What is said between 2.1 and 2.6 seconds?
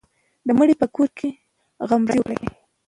وکړئ.